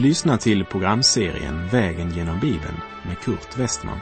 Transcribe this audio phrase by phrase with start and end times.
[0.00, 2.76] Du lyssnar till programserien Vägen genom Bibeln
[3.06, 3.98] med Kurt Westman.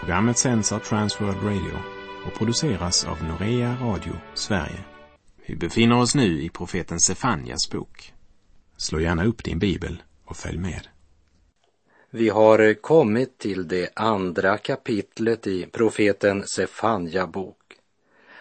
[0.00, 1.78] Programmet sänds av Transworld Radio
[2.26, 4.84] och produceras av Norea Radio Sverige.
[5.46, 8.12] Vi befinner oss nu i profeten Sefanjas bok.
[8.76, 10.88] Slå gärna upp din bibel och följ med.
[12.10, 17.58] Vi har kommit till det andra kapitlet i profeten Sefanja bok.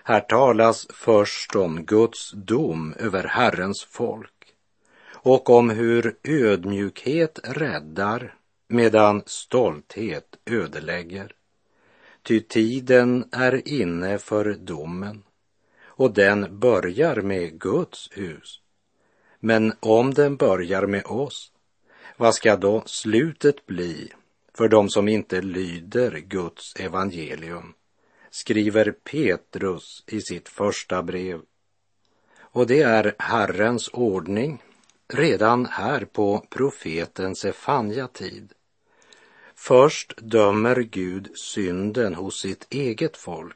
[0.04, 4.37] Här talas först om Guds dom över Herrens folk
[5.28, 8.36] och om hur ödmjukhet räddar
[8.68, 11.36] medan stolthet ödelägger.
[12.24, 15.24] Ty tiden är inne för domen
[15.84, 18.62] och den börjar med Guds hus.
[19.40, 21.52] Men om den börjar med oss,
[22.18, 24.12] vad ska då slutet bli
[24.54, 27.74] för dem som inte lyder Guds evangelium?
[28.30, 31.42] skriver Petrus i sitt första brev.
[32.40, 34.62] Och det är Herrens ordning
[35.14, 38.54] redan här på profeten Sefanja tid.
[39.56, 43.56] Först dömer Gud synden hos sitt eget folk.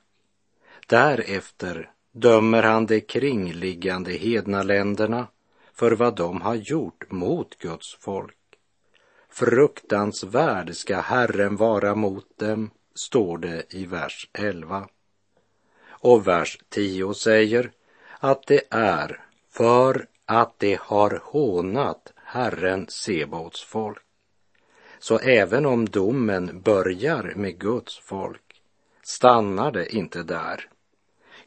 [0.88, 5.28] Därefter dömer han de kringliggande hednaländerna
[5.74, 8.38] för vad de har gjort mot Guds folk.
[9.30, 14.88] Fruktansvärd ska Herren vara mot dem, står det i vers 11.
[15.90, 17.72] Och vers 10 säger
[18.20, 24.04] att det är för att de har hånat Herren Sebaots folk.
[25.00, 28.62] Så även om domen börjar med Guds folk
[29.04, 30.70] stannar det inte där.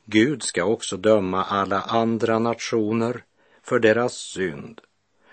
[0.04, 3.24] Gud ska också döma alla andra nationer
[3.62, 4.80] för deras synd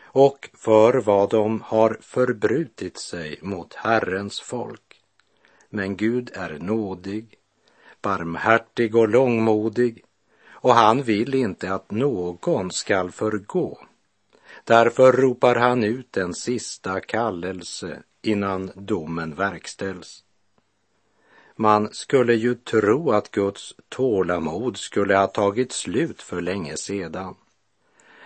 [0.03, 5.01] och för vad de har förbrutit sig mot Herrens folk.
[5.69, 7.37] Men Gud är nådig,
[8.01, 10.03] barmhärtig och långmodig
[10.61, 13.77] och han vill inte att någon skall förgå.
[14.63, 20.23] Därför ropar han ut en sista kallelse innan domen verkställs.
[21.55, 27.35] Man skulle ju tro att Guds tålamod skulle ha tagit slut för länge sedan.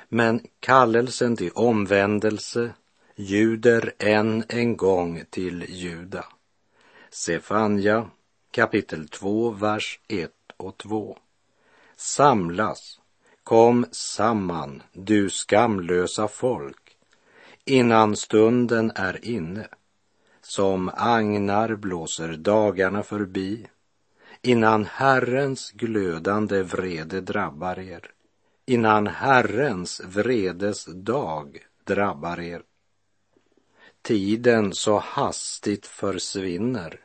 [0.10, 2.74] Men kallelsen till omvändelse
[3.16, 6.26] ljuder än en gång till Juda.
[7.10, 8.10] Sefanja
[8.52, 11.18] kapitel 2, vers 1 och 2.
[11.98, 13.00] Samlas,
[13.44, 16.98] kom samman, du skamlösa folk,
[17.66, 19.68] innan stunden är inne.
[20.42, 23.68] Som agnar blåser dagarna förbi,
[24.42, 28.12] innan Herrens glödande vrede drabbar er,
[28.66, 32.62] innan Herrens vredes dag drabbar er.
[34.02, 37.00] Tiden så hastigt försvinner,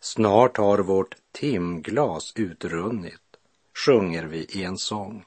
[0.00, 3.23] snart har vårt timglas utrunnit
[3.74, 5.24] sjunger vi i en sång.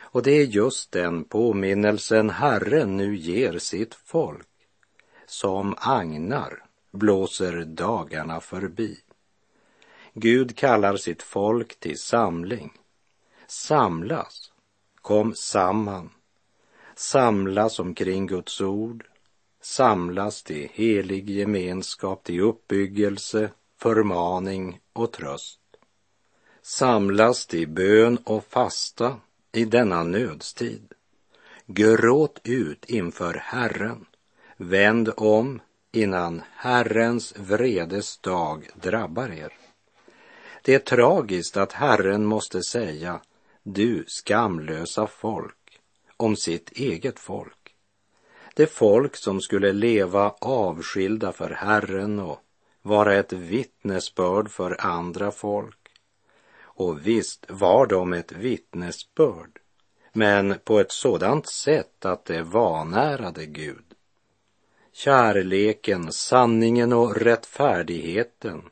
[0.00, 4.48] Och det är just den påminnelsen Herren nu ger sitt folk.
[5.26, 8.98] Som agnar blåser dagarna förbi.
[10.14, 12.72] Gud kallar sitt folk till samling.
[13.46, 14.52] Samlas,
[14.94, 16.10] kom samman.
[16.94, 19.06] Samlas omkring Guds ord.
[19.60, 25.60] Samlas till helig gemenskap, till uppbyggelse, förmaning och tröst
[26.66, 29.16] samlas till bön och fasta
[29.52, 30.92] i denna nödstid.
[31.66, 34.06] Gråt ut inför Herren.
[34.56, 35.60] Vänd om
[35.92, 39.52] innan Herrens vredes dag drabbar er.
[40.62, 43.20] Det är tragiskt att Herren måste säga
[43.62, 45.80] du skamlösa folk
[46.16, 47.74] om sitt eget folk.
[48.54, 52.40] Det folk som skulle leva avskilda för Herren och
[52.82, 55.85] vara ett vittnesbörd för andra folk
[56.76, 59.58] och visst var de ett vittnesbörd,
[60.12, 63.84] men på ett sådant sätt att det vanärade Gud.
[64.92, 68.62] Kärleken, sanningen och rättfärdigheten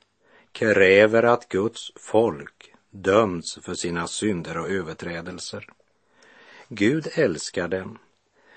[0.52, 5.68] kräver att Guds folk döms för sina synder och överträdelser.
[6.68, 7.98] Gud älskar dem,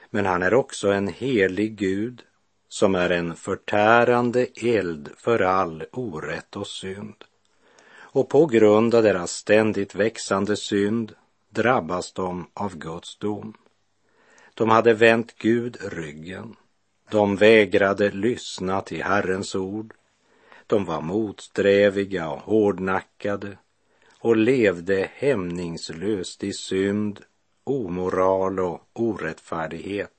[0.10, 2.22] men han är också en helig Gud
[2.70, 7.24] som är en förtärande eld för all orätt och synd
[8.18, 11.16] och på grund av deras ständigt växande synd
[11.50, 13.54] drabbas de av Guds dom.
[14.54, 16.56] De hade vänt Gud ryggen.
[17.12, 19.94] De vägrade lyssna till Herrens ord.
[20.68, 23.58] De var motsträviga och hårdnackade
[24.20, 27.20] och levde hämningslöst i synd,
[27.64, 30.14] omoral och orättfärdighet.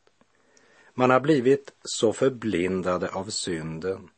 [0.95, 4.09] Man har blivit så förblindade av synden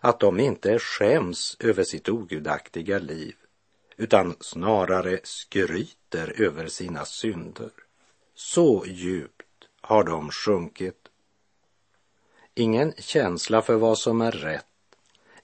[0.00, 3.34] att de inte skäms över sitt ogudaktiga liv
[3.96, 7.70] utan snarare skryter över sina synder.
[8.34, 11.08] Så djupt har de sjunkit.
[12.54, 14.66] ingen känsla för vad som är rätt,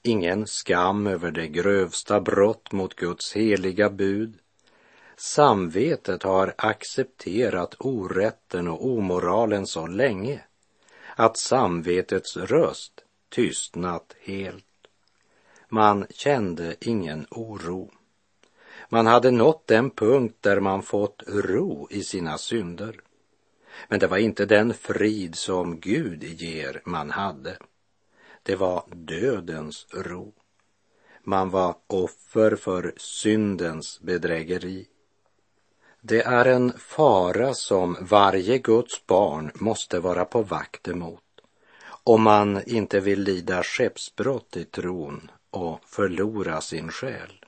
[0.03, 4.39] ingen skam över det grövsta brott mot Guds heliga bud.
[5.17, 10.41] Samvetet har accepterat orätten och omoralen så länge
[11.17, 13.06] att samvetets röst
[13.37, 14.65] tystnat helt.
[15.69, 17.91] Man kände ingen oro.
[18.89, 23.01] Man hade nått den punkt där man fått ro i sina synder.
[23.89, 27.59] Men det var inte den frid som Gud ger man hade.
[28.43, 30.33] Det var dödens ro.
[31.23, 34.87] Man var offer för syndens bedrägeri.
[36.01, 41.26] Det är en fara som varje Guds barn måste vara på vakt emot
[42.07, 47.45] om man inte vill lida skeppsbrott i tron och förlora sin själ.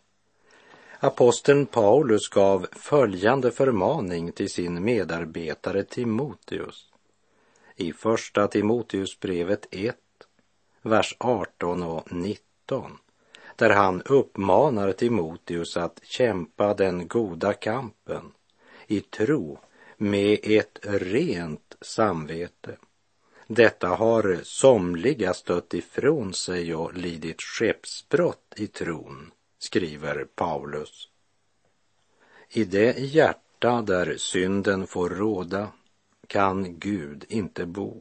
[1.00, 6.92] Aposteln Paulus gav följande förmaning till sin medarbetare Timoteus.
[7.76, 9.96] I första Timoteusbrevet 1,
[10.82, 12.98] vers 18 och 19,
[13.56, 18.32] där han uppmanar Timoteus att kämpa den goda kampen
[18.86, 19.58] i tro
[19.96, 22.76] med ett rent samvete.
[23.50, 31.08] Detta har somliga stött ifrån sig och lidit skeppsbrott i tron skriver Paulus.
[32.48, 35.68] I det hjärta där synden får råda
[36.26, 38.00] kan Gud inte bo.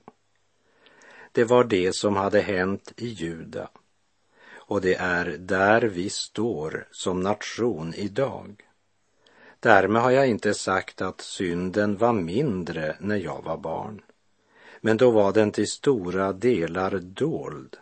[1.31, 3.69] Det var det som hade hänt i Juda
[4.55, 8.63] och det är där vi står som nation idag.
[9.59, 14.01] Därmed har jag inte sagt att synden var mindre när jag var barn.
[14.87, 17.75] Men då var den till stora delar dold,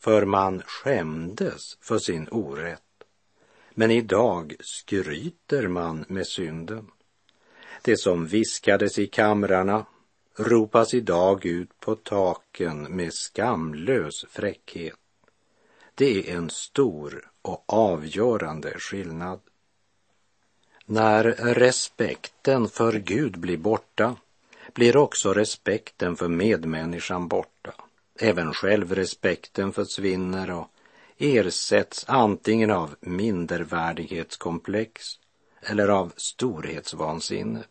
[0.00, 3.04] för man skämdes för sin orätt.
[3.70, 6.90] Men idag skryter man med synden.
[7.82, 9.86] Det som viskades i kamrarna
[10.38, 14.98] ropas idag ut på taken med skamlös fräckhet.
[15.94, 19.40] Det är en stor och avgörande skillnad.
[20.86, 21.24] När
[21.54, 24.16] respekten för Gud blir borta
[24.74, 27.74] blir också respekten för medmänniskan borta.
[28.18, 30.68] Även självrespekten försvinner och
[31.18, 35.02] ersätts antingen av mindervärdighetskomplex
[35.62, 37.64] eller av storhetsvansinne.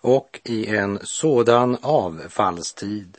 [0.00, 3.18] Och i en sådan avfallstid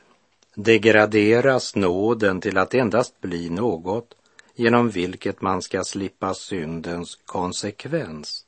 [0.55, 4.15] degraderas nåden till att endast bli något
[4.55, 8.45] genom vilket man ska slippa syndens konsekvens.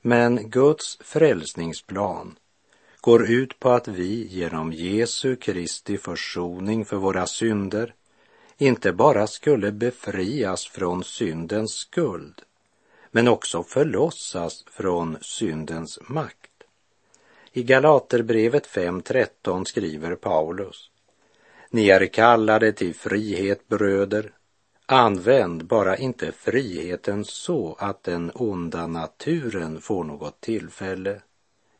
[0.00, 2.36] Men Guds frälsningsplan
[3.02, 7.94] går ut på att vi genom Jesu Kristi försoning för våra synder
[8.58, 12.42] inte bara skulle befrias från syndens skuld,
[13.10, 16.50] men också förlossas från syndens makt.
[17.52, 20.90] I Galaterbrevet 5.13 skriver Paulus.
[21.70, 24.32] Ni är kallade till frihet, bröder.
[24.86, 31.20] Använd bara inte friheten så att den onda naturen får något tillfälle,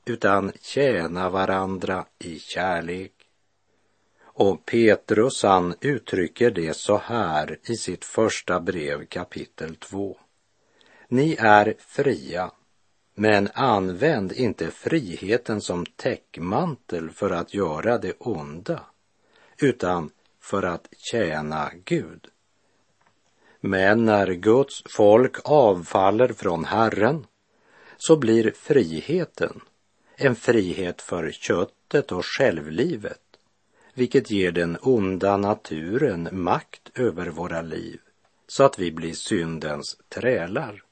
[0.05, 3.13] utan tjäna varandra i kärlek.
[4.23, 10.17] Och Petrus han uttrycker det så här i sitt första brev kapitel 2.
[11.09, 12.51] Ni är fria,
[13.15, 18.81] men använd inte friheten som täckmantel för att göra det onda,
[19.59, 22.29] utan för att tjäna Gud.
[23.61, 27.27] Men när Guds folk avfaller från Herren
[27.97, 29.61] så blir friheten
[30.24, 33.20] en frihet för köttet och självlivet
[33.94, 38.00] vilket ger den onda naturen makt över våra liv
[38.46, 40.82] så att vi blir syndens trälar.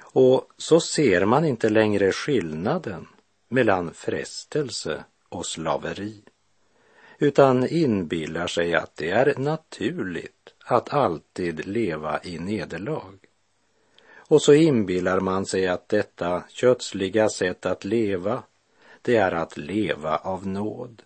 [0.00, 3.08] Och så ser man inte längre skillnaden
[3.48, 6.22] mellan frestelse och slaveri
[7.18, 13.23] utan inbillar sig att det är naturligt att alltid leva i nederlag.
[14.28, 18.42] Och så inbillar man sig att detta kötsliga sätt att leva,
[19.02, 21.02] det är att leva av nåd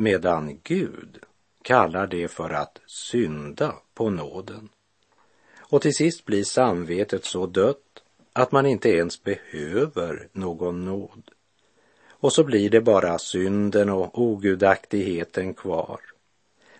[0.00, 1.18] medan Gud
[1.62, 4.68] kallar det för att synda på nåden.
[5.58, 8.02] Och till sist blir samvetet så dött
[8.32, 11.30] att man inte ens behöver någon nåd.
[12.08, 16.00] Och så blir det bara synden och ogudaktigheten kvar.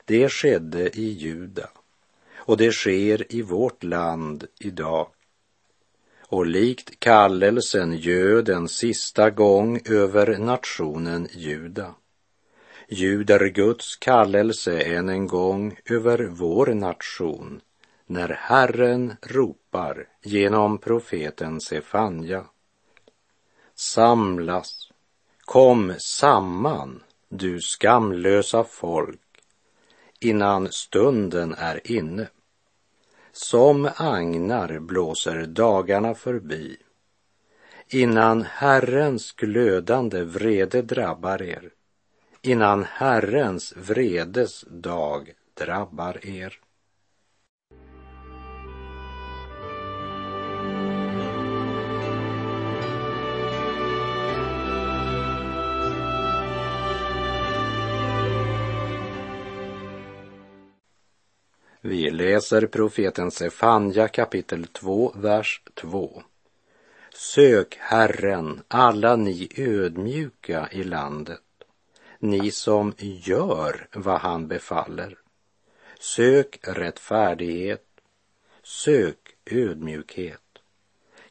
[0.05, 1.71] Det skedde i Juda
[2.35, 5.07] och det sker i vårt land idag.
[6.31, 11.95] Och likt kallelsen göd en sista gång över nationen Juda
[12.91, 17.61] ljuder Guds kallelse än en gång över vår nation
[18.07, 22.45] när Herren ropar genom profeten Sefanja.
[23.75, 24.93] Samlas,
[25.41, 29.21] kom samman, du skamlösa folk,
[30.21, 32.29] innan stunden är inne.
[33.33, 36.77] Som agnar blåser dagarna förbi
[37.93, 41.71] innan Herrens glödande vrede drabbar er,
[42.43, 46.59] innan Herrens vredes dag drabbar er.
[61.83, 66.23] Vi läser profeten Sefanja kapitel 2, vers 2.
[67.15, 71.41] Sök Herren, alla ni ödmjuka i landet,
[72.19, 75.19] ni som gör vad han befaller.
[76.01, 77.87] Sök rättfärdighet,
[78.63, 80.59] sök ödmjukhet.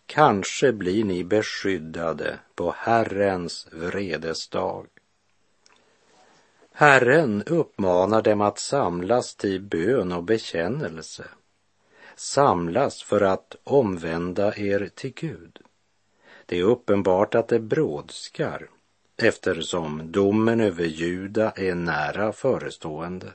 [0.06, 4.88] Kanske blir ni beskyddade på Herrens vredesdag.
[6.80, 11.26] Herren uppmanar dem att samlas till bön och bekännelse.
[12.16, 15.60] Samlas för att omvända er till Gud.
[16.46, 18.70] Det är uppenbart att det brådskar
[19.18, 23.34] eftersom domen över Juda är nära förestående.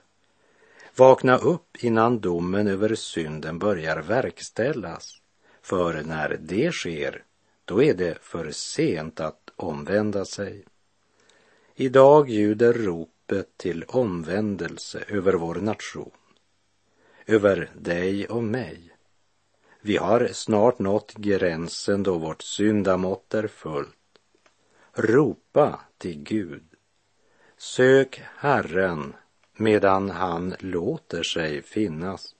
[0.97, 5.21] Vakna upp innan domen över synden börjar verkställas,
[5.63, 7.23] för när det sker,
[7.65, 10.65] då är det för sent att omvända sig.
[11.75, 12.75] Idag ljuder
[13.35, 16.11] ropet till omvändelse över vår nation,
[17.27, 18.91] över dig och mig.
[19.81, 23.97] Vi har snart nått gränsen då vårt syndamått är fullt.
[24.93, 26.63] Ropa till Gud.
[27.57, 29.15] Sök Herren
[29.57, 32.35] medan han låter sig finnas.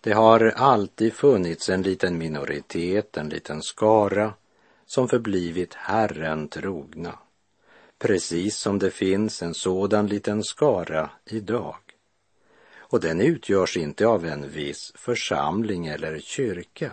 [0.00, 4.34] Det har alltid funnits en liten minoritet, en liten skara
[4.86, 7.18] som förblivit Herren trogna.
[7.98, 11.76] Precis som det finns en sådan liten skara idag.
[12.76, 16.92] Och den utgörs inte av en viss församling eller kyrka,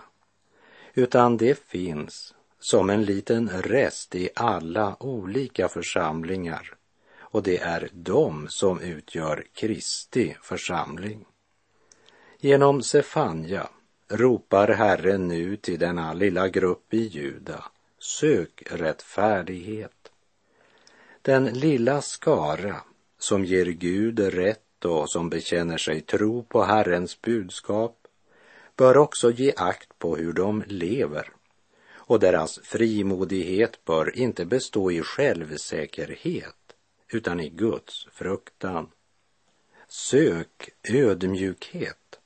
[0.93, 6.75] utan det finns som en liten rest i alla olika församlingar
[7.33, 11.25] och det är de som utgör Kristi församling.
[12.39, 13.69] Genom Sefanja
[14.07, 17.63] ropar Herren nu till denna lilla grupp i Juda,
[17.99, 20.02] sök rättfärdighet.
[21.25, 22.81] Den lilla skara
[23.17, 28.07] som ger Gud rätt och som bekänner sig tro på Herrens budskap
[28.75, 31.29] bör också ge akt på hur de lever
[31.91, 36.75] och deras frimodighet bör inte bestå i självsäkerhet
[37.07, 38.89] utan i Guds fruktan.
[39.87, 42.19] Sök ödmjukhet.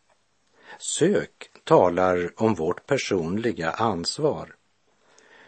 [0.80, 4.56] Sök talar om vårt personliga ansvar.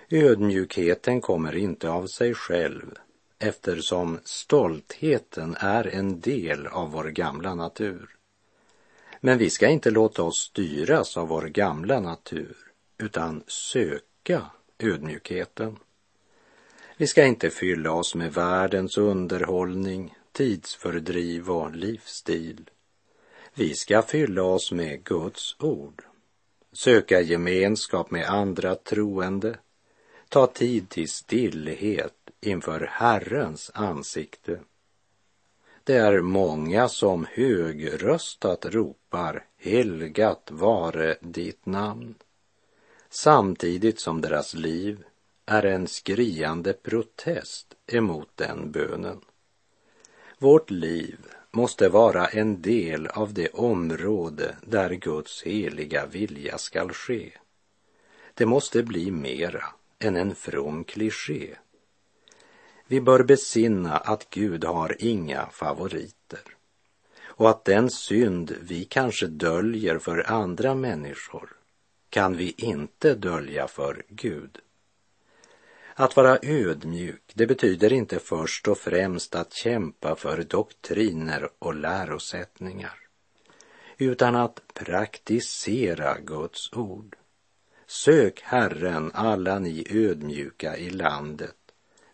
[0.10, 2.96] Ödmjukheten kommer inte av sig själv
[3.40, 8.16] eftersom stoltheten är en del av vår gamla natur.
[9.22, 12.58] Men vi ska inte låta oss styras av vår gamla natur
[12.98, 14.46] utan söka
[14.80, 15.80] ödmjukheten.
[16.98, 22.70] Vi ska inte fylla oss med världens underhållning, tidsfördriv och livsstil.
[23.54, 26.04] Vi ska fylla oss med Guds ord,
[26.74, 29.58] söka gemenskap med andra troende,
[30.30, 34.60] ta tid till stillhet inför Herrens ansikte.
[35.84, 42.16] Det är många som högröstat ropar helgat vare ditt namn
[43.10, 45.04] samtidigt som deras liv
[45.46, 49.22] är en skriande protest emot den bönen.
[50.38, 51.18] Vårt liv
[51.52, 57.32] måste vara en del av det område där Guds heliga vilja skall ske.
[58.34, 59.64] Det måste bli mera
[60.00, 61.56] än en from kliché
[62.90, 66.42] vi bör besinna att Gud har inga favoriter
[67.26, 71.50] och att den synd vi kanske döljer för andra människor
[72.10, 74.58] kan vi inte dölja för Gud.
[75.94, 83.00] Att vara ödmjuk, det betyder inte först och främst att kämpa för doktriner och lärosättningar,
[83.98, 87.16] utan att praktisera Guds ord.
[87.88, 91.59] Sök Herren, alla ni ödmjuka i landet,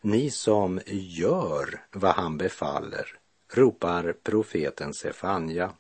[0.06, 3.08] ni som gör vad han befaller,
[3.54, 5.74] ropar profeten Sefanja.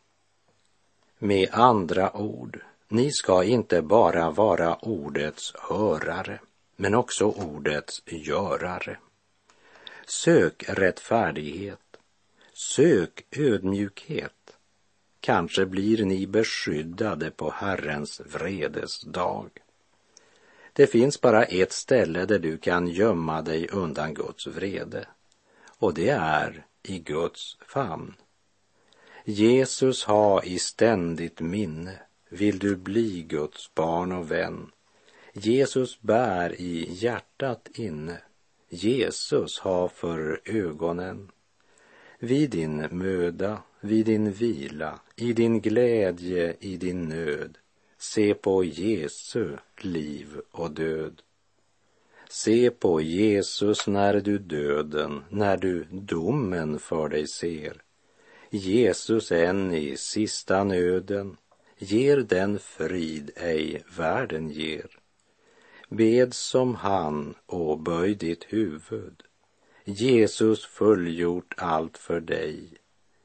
[1.19, 6.39] Med andra ord, ni ska inte bara vara ordets hörare,
[6.75, 8.97] men också ordets görare.
[10.05, 11.97] Sök rättfärdighet,
[12.53, 14.57] sök ödmjukhet.
[15.19, 19.49] Kanske blir ni beskyddade på Herrens vredes dag.
[20.75, 25.07] Det finns bara ett ställe där du kan gömma dig undan Guds vrede
[25.65, 28.13] och det är i Guds famn.
[29.23, 34.71] Jesus ha i ständigt minne, vill du bli Guds barn och vän.
[35.33, 38.17] Jesus bär i hjärtat inne,
[38.69, 41.31] Jesus ha för ögonen.
[42.19, 47.57] Vid din möda, vid din vila, i din glädje, i din nöd,
[48.05, 51.21] se på Jesu liv och död.
[52.29, 57.81] Se på Jesus när du döden, när du domen för dig ser.
[58.49, 61.37] Jesus än i sista nöden
[61.77, 64.99] ger den frid ej världen ger.
[65.89, 69.23] Bed som han och böj ditt huvud.
[69.83, 72.69] Jesus fullgjort allt för dig.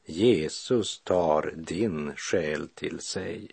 [0.07, 3.51] Jesus tar din själ till sig.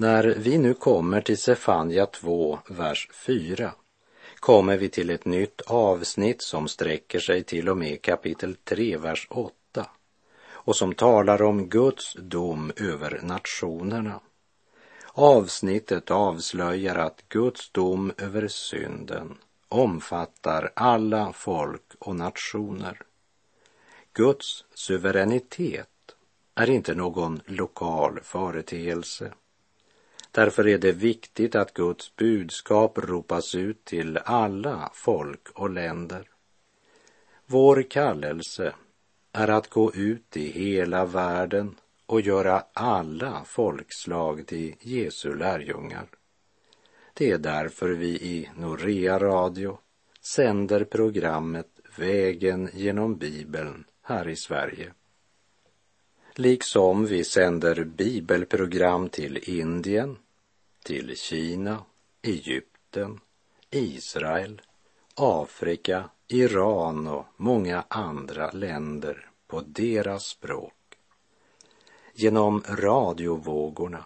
[0.00, 3.72] När vi nu kommer till Sefania 2, vers 4
[4.40, 9.26] kommer vi till ett nytt avsnitt som sträcker sig till och med kapitel 3, vers
[9.30, 9.86] 8
[10.50, 14.20] och som talar om Guds dom över nationerna.
[15.12, 19.38] Avsnittet avslöjar att Guds dom över synden
[19.68, 23.02] omfattar alla folk och nationer.
[24.12, 25.88] Guds suveränitet
[26.54, 29.32] är inte någon lokal företeelse.
[30.38, 36.28] Därför är det viktigt att Guds budskap ropas ut till alla folk och länder.
[37.46, 38.74] Vår kallelse
[39.32, 41.74] är att gå ut i hela världen
[42.06, 46.06] och göra alla folkslag till Jesu lärjungar.
[47.14, 49.78] Det är därför vi i Norea Radio
[50.20, 54.92] sänder programmet Vägen genom Bibeln här i Sverige.
[56.34, 60.16] Liksom vi sänder bibelprogram till Indien,
[60.82, 61.84] till Kina,
[62.22, 63.20] Egypten,
[63.70, 64.62] Israel,
[65.14, 70.74] Afrika, Iran och många andra länder på deras språk.
[72.14, 74.04] Genom radiovågorna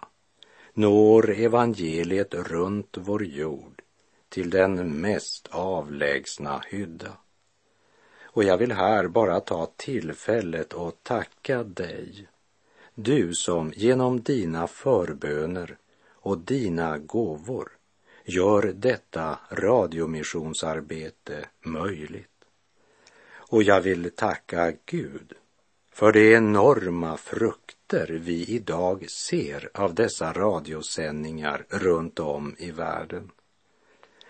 [0.73, 3.81] når evangeliet runt vår jord
[4.29, 7.17] till den mest avlägsna hydda.
[8.23, 12.27] Och jag vill här bara ta tillfället och tacka dig,
[12.95, 15.77] du som genom dina förböner
[16.23, 17.71] och dina gåvor
[18.25, 22.29] gör detta radiomissionsarbete möjligt.
[23.35, 25.33] Och jag vill tacka Gud
[25.91, 33.31] för de enorma frukter vi idag ser av dessa radiosändningar runt om i världen.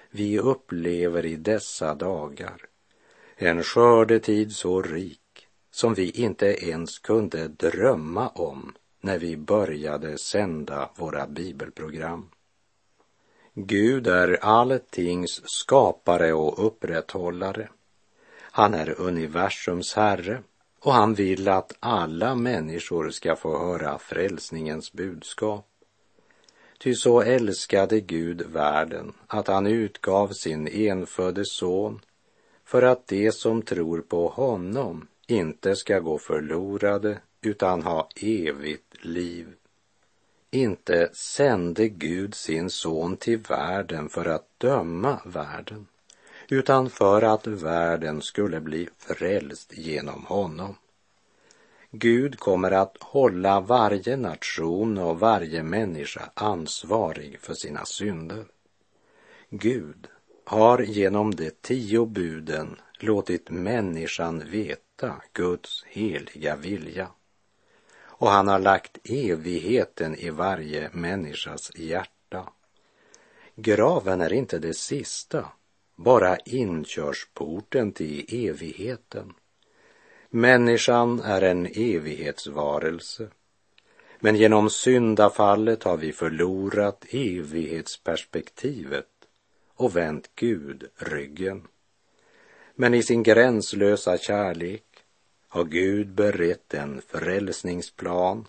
[0.10, 2.66] Vi upplever i dessa dagar
[3.36, 10.90] en skördetid så rik som vi inte ens kunde drömma om när vi började sända
[10.96, 12.30] våra bibelprogram.
[13.54, 17.70] Gud är alltings skapare och upprätthållare.
[18.40, 20.44] Han är universums herre
[20.80, 25.68] och han vill att alla människor ska få höra frälsningens budskap.
[26.80, 32.00] Ty så älskade Gud världen att han utgav sin enfödde son
[32.66, 39.48] för att de som tror på honom inte ska gå förlorade utan ha evigt liv.
[40.52, 45.88] Inte sände Gud sin son till världen för att döma världen,
[46.50, 50.76] utan för att världen skulle bli frälst genom honom.
[51.92, 58.46] Gud kommer att hålla varje nation och varje människa ansvarig för sina synder.
[59.50, 60.08] Gud
[60.46, 67.08] har genom de tio buden låtit människan veta Guds heliga vilja
[68.24, 72.50] och han har lagt evigheten i varje människas hjärta.
[73.56, 75.46] Graven är inte det sista,
[75.96, 79.34] bara inkörsporten till evigheten.
[80.30, 83.28] Människan är en evighetsvarelse,
[84.20, 89.10] men genom syndafallet har vi förlorat evighetsperspektivet
[89.76, 91.68] och vänt Gud ryggen.
[92.76, 94.93] Men i sin gränslösa kärlek
[95.54, 98.48] har Gud berett en frälsningsplan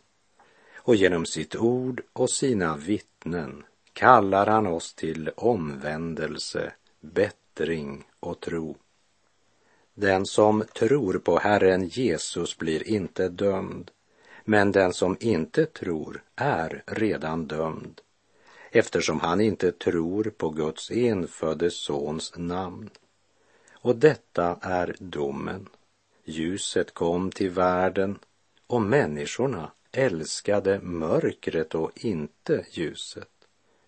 [0.77, 8.77] och genom sitt ord och sina vittnen kallar han oss till omvändelse, bättring och tro.
[9.95, 13.91] Den som tror på Herren Jesus blir inte dömd,
[14.45, 18.01] men den som inte tror är redan dömd,
[18.71, 22.91] eftersom han inte tror på Guds enfödde Sons namn.
[23.73, 25.69] Och detta är domen.
[26.25, 28.19] Ljuset kom till världen
[28.67, 33.29] och människorna älskade mörkret och inte ljuset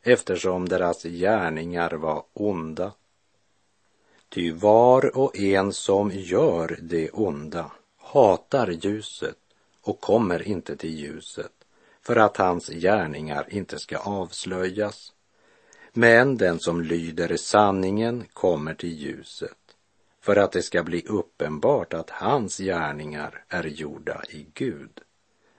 [0.03, 2.93] eftersom deras gärningar var onda.
[4.29, 9.37] Ty var och en som gör det onda hatar ljuset
[9.81, 11.53] och kommer inte till ljuset
[12.03, 15.13] för att hans gärningar inte ska avslöjas.
[15.93, 19.66] Men den som lyder sanningen kommer till ljuset
[20.27, 25.01] för att det ska bli uppenbart att hans gärningar är gjorda i Gud.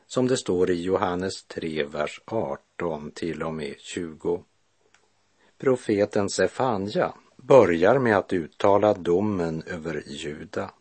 [0.07, 4.43] Som det står i Johannes 3, vers 18 till och med 20.
[5.57, 10.71] Profeten Sefanja börjar med att uttala domen över Juda.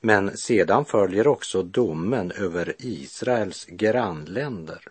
[0.00, 4.82] Men sedan följer också domen över Israels grannländer.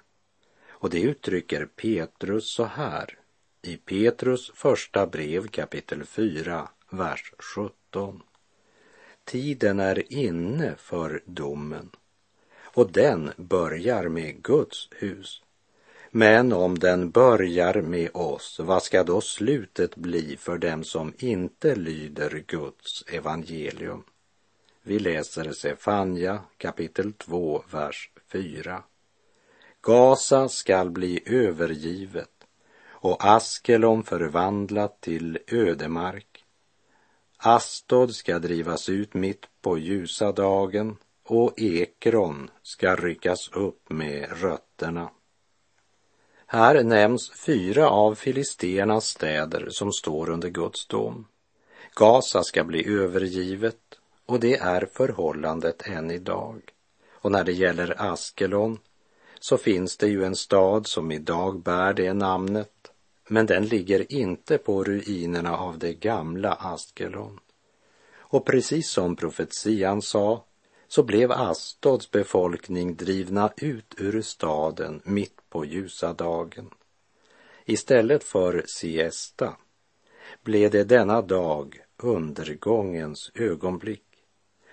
[0.70, 3.20] Och det uttrycker Petrus så här
[3.62, 7.79] i Petrus första brev kapitel 4, vers 17.
[9.24, 11.90] Tiden är inne för domen
[12.74, 15.42] och den börjar med Guds hus.
[16.12, 21.76] Men om den börjar med oss, vad ska då slutet bli för dem som inte
[21.76, 24.04] lyder Guds evangelium?
[24.84, 28.84] Vi läser Sefanja kapitel 2, vers 4.
[29.82, 32.30] Gaza skall bli övergivet
[33.02, 36.29] och Askelon förvandlat till ödemark.
[37.42, 45.10] Astod ska drivas ut mitt på ljusa dagen och Ekron ska ryckas upp med rötterna.
[46.46, 51.28] Här nämns fyra av filisternas städer som står under Guds dom.
[51.96, 56.62] Gaza ska bli övergivet och det är förhållandet än idag.
[57.12, 58.80] Och när det gäller Askelon
[59.40, 62.79] så finns det ju en stad som idag bär det namnet,
[63.30, 67.40] men den ligger inte på ruinerna av det gamla Askelon.
[68.18, 70.46] Och precis som profetian sa
[70.88, 76.70] så blev Astods befolkning drivna ut ur staden mitt på ljusa dagen.
[77.66, 79.56] Istället för siesta
[80.44, 84.04] blev det denna dag undergångens ögonblick.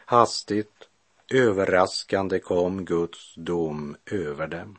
[0.04, 0.88] Hastigt,
[1.32, 4.78] överraskande kom Guds dom över dem.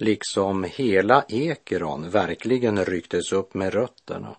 [0.00, 4.36] Liksom hela Ekeron verkligen rycktes upp med rötterna.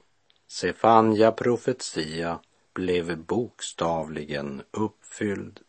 [0.51, 2.39] Sefanja profetia
[2.73, 5.59] blev bokstavligen uppfylld.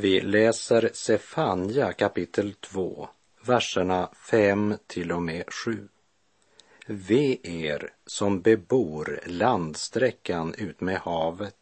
[0.00, 3.08] Vi läser Sefanja kapitel 2,
[3.46, 5.88] verserna 5 till och med 7.
[6.86, 11.56] Ve er som bebor landsträckan ut med havet,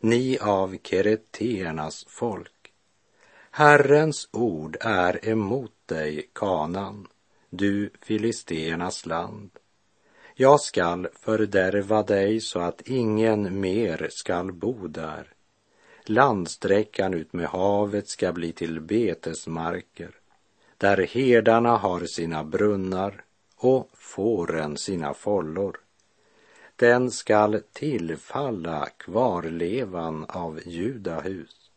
[0.00, 2.72] ni av kereternas folk.
[3.50, 7.08] Herrens ord är emot dig, kanan,
[7.50, 9.50] du filisteernas land.
[10.34, 15.32] Jag skall fördärva dig så att ingen mer skall bo där
[16.04, 20.10] Landsträckan ut med havet ska bli till betesmarker,
[20.78, 23.24] där herdarna har sina brunnar
[23.56, 25.80] och fåren sina follor.
[26.76, 31.70] Den skall tillfalla kvarlevan av judahus.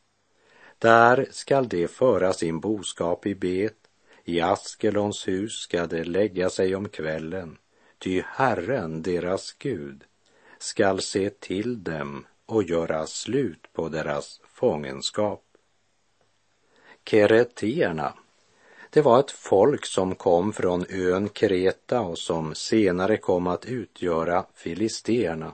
[0.80, 3.78] Där skall de föra sin boskap i bet,
[4.24, 7.58] i Askelons hus ska de lägga sig om kvällen,
[7.98, 10.04] ty Herren, deras Gud,
[10.58, 15.44] skall se till dem och göra slut på deras fångenskap.
[17.06, 18.14] Kereterna,
[18.90, 24.46] det var ett folk som kom från ön Kreta och som senare kom att utgöra
[24.54, 25.52] filisterna.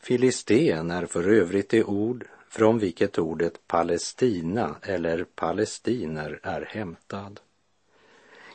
[0.00, 7.40] Filisten är för övrigt det ord från vilket ordet Palestina eller palestiner är hämtad.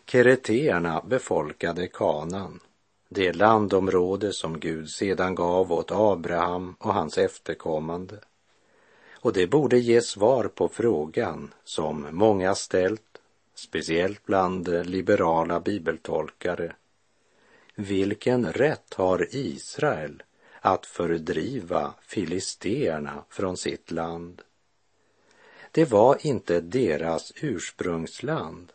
[0.06, 2.60] Kereterna befolkade Kanan
[3.10, 8.20] det landområde som Gud sedan gav åt Abraham och hans efterkommande.
[9.22, 13.22] Och det borde ge svar på frågan som många ställt,
[13.56, 16.76] speciellt bland liberala bibeltolkare.
[17.76, 20.24] Vilken rätt har Israel
[20.62, 24.42] att fördriva filisterna från sitt land?
[25.72, 28.72] Det var inte deras ursprungsland.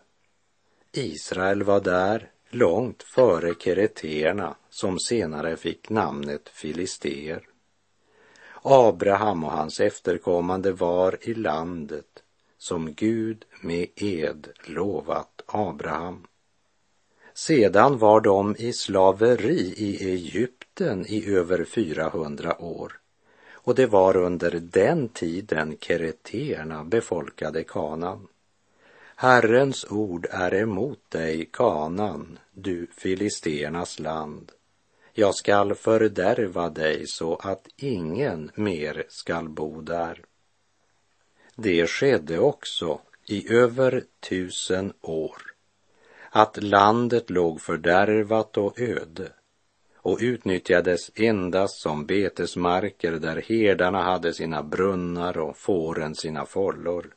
[0.92, 7.46] Israel var där långt före kereterna som senare fick namnet filister.
[8.62, 12.22] Abraham och hans efterkommande var i landet
[12.58, 16.26] som Gud med ed lovat Abraham.
[17.34, 23.00] Sedan var de i slaveri i Egypten i över 400 år
[23.64, 28.28] och det var under den tiden kereterna befolkade Kanan.
[29.16, 34.52] Herrens ord är emot dig, Kanan, du filisternas land.
[35.12, 40.24] Jag skall fördärva dig så att ingen mer skall bo där.
[41.56, 45.42] Det skedde också i över tusen år
[46.30, 49.32] att landet låg fördärvat och öde
[49.96, 57.14] och utnyttjades endast som betesmarker där herdarna hade sina brunnar och fåren sina follor.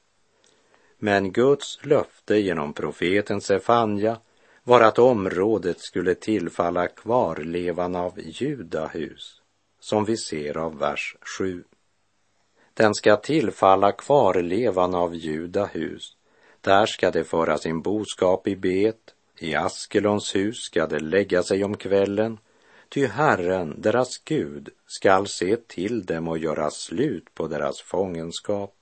[0.97, 4.17] Men Guds löfte genom profeten Sefanja
[4.63, 9.41] var att området skulle tillfalla kvarlevan av Judahus,
[9.79, 11.63] som vi ser av vers 7.
[12.73, 16.17] Den ska tillfalla kvarlevan av Judahus.
[16.61, 21.63] Där ska det föra sin boskap i bet, i Askelons hus ska det lägga sig
[21.63, 22.37] om kvällen,
[22.89, 28.76] ty Herren, deras Gud, skall se till dem och göra slut på deras fångenskap.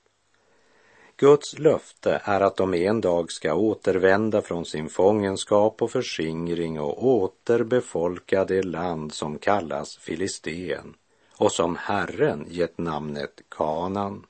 [1.18, 7.06] Guds löfte är att de en dag ska återvända från sin fångenskap och förskingring och
[7.06, 10.94] återbefolka det land som kallas Filisteen
[11.38, 14.26] och som Herren gett namnet Kanan.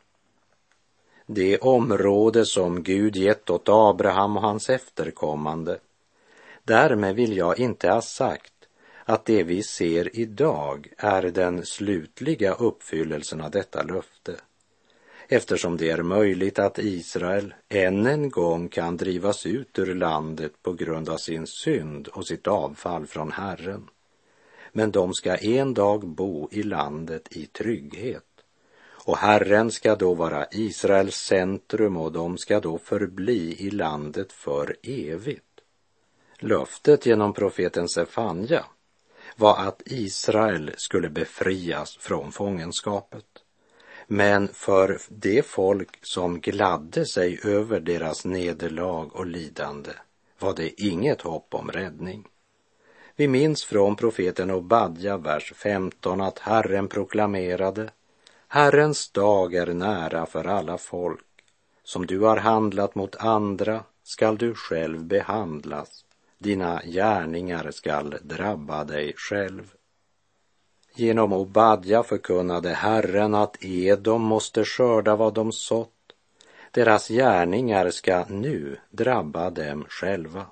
[1.25, 5.79] Det område som Gud gett åt Abraham och hans efterkommande.
[6.63, 8.53] Därmed vill jag inte ha sagt
[9.03, 14.35] att det vi ser idag är den slutliga uppfyllelsen av detta löfte
[15.27, 20.73] eftersom det är möjligt att Israel än en gång kan drivas ut ur landet på
[20.73, 23.89] grund av sin synd och sitt avfall från Herren.
[24.71, 28.23] Men de ska en dag bo i landet i trygghet.
[29.05, 34.75] Och Herren ska då vara Israels centrum och de ska då förbli i landet för
[34.83, 35.43] evigt.
[36.39, 38.65] Löftet genom profeten Sefanja
[39.35, 43.44] var att Israel skulle befrias från fångenskapet.
[44.07, 49.91] Men för det folk som gladde sig över deras nederlag och lidande
[50.39, 52.27] var det inget hopp om räddning.
[53.15, 57.89] Vi minns från profeten Obadja, vers 15, att Herren proklamerade
[58.47, 61.25] Herrens dag är nära för alla folk.
[61.83, 66.05] Som du har handlat mot andra skall du själv behandlas.
[66.37, 69.73] Dina gärningar skall drabba dig själv.
[70.97, 75.91] Genom Obadja förkunnade Herren att Edom måste skörda vad de sått.
[76.71, 80.45] Deras gärningar ska nu drabba dem själva.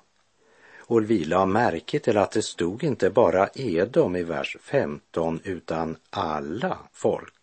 [0.78, 5.96] Och vi la märke till att det stod inte bara Edom i vers 15 utan
[6.10, 7.34] alla folk.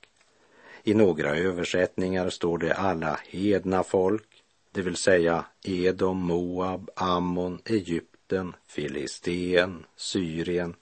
[0.84, 8.56] I några översättningar står det alla hedna folk, det vill säga Edom, Moab, Ammon, Egypten,
[8.68, 10.76] Filisteen, Syrien,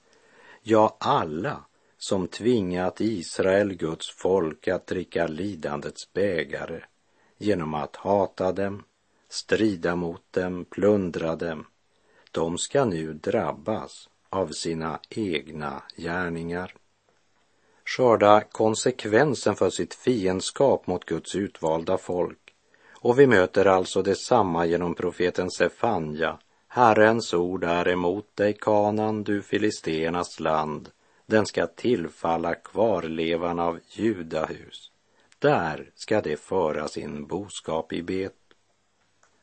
[0.63, 1.63] ja alla
[2.01, 6.81] som tvingat Israel, Guds folk, att dricka lidandets bägare
[7.37, 8.83] genom att hata dem,
[9.29, 11.65] strida mot dem, plundra dem.
[12.31, 16.73] De ska nu drabbas av sina egna gärningar.
[17.85, 22.53] Skörda konsekvensen för sitt fiendskap mot Guds utvalda folk.
[22.91, 26.39] Och vi möter alltså detsamma genom profeten Sefanja.
[26.67, 30.89] Herrens ord är emot dig, Kanan, du filisternas land
[31.29, 34.91] den ska tillfalla kvarlevan av Judahus.
[35.39, 38.35] Där ska de föra sin boskap i bet.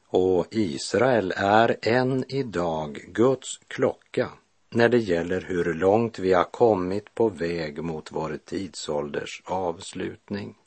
[0.07, 4.31] Och Israel är än idag Guds klocka
[4.70, 10.59] när det gäller hur långt vi har kommit på väg mot vår tidsålders avslutning.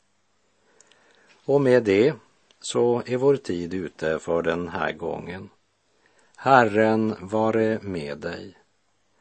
[1.44, 2.14] Och med det
[2.60, 5.50] så är vår tid ute för den här gången.
[6.36, 8.59] Herren vare med dig.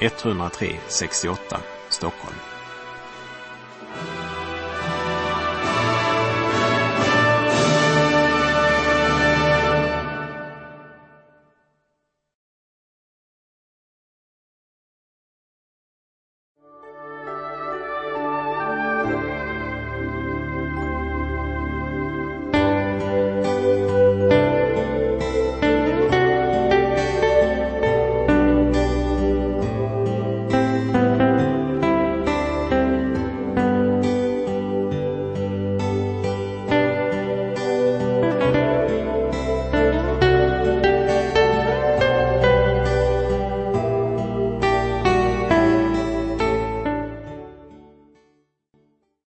[0.00, 2.59] 103 68 Stockholm.